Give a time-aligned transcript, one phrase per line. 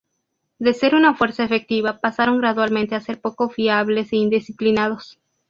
[0.57, 5.19] De ser una fuerza efectiva, pasaron gradualmente a ser poco fiables e indisciplinados.